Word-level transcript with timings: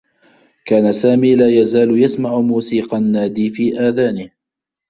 كان 0.65 0.91
سامي 0.91 1.35
لا 1.35 1.59
يزال 1.61 2.03
يسمع 2.03 2.39
موسيقى 2.39 2.97
النّادي 2.97 3.49
في 3.49 3.79
آذانه. 3.79 4.29